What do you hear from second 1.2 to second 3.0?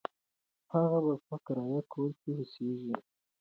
په کرایه کور کې اوسیږي.